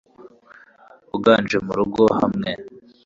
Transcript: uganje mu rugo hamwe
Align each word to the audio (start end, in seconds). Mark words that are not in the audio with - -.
uganje 1.15 1.57
mu 1.65 1.73
rugo 1.79 2.01
hamwe 2.19 2.49